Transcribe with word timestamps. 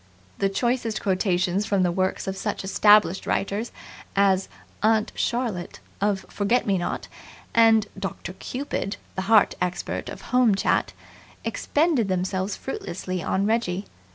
The 0.39 0.49
choicest 0.49 0.99
quotations 0.99 1.67
from 1.67 1.83
the 1.83 1.91
works 1.91 2.25
of 2.25 2.35
such 2.35 2.63
established 2.63 3.27
writers 3.27 3.71
as 4.15 4.49
"Aunt 4.81 5.11
Charlotte" 5.13 5.79
of 6.01 6.25
Forget 6.27 6.65
Me 6.65 6.79
Not 6.79 7.07
and 7.53 7.85
"Doctor 7.95 8.33
Cupid", 8.33 8.97
the 9.13 9.21
heart 9.29 9.53
expert 9.61 10.09
of 10.09 10.21
Home 10.33 10.55
Chat, 10.55 10.93
expended 11.45 12.07
themselves 12.07 12.55
fruitlessly 12.55 13.21
on 13.21 13.45
Reggie. 13.45 13.85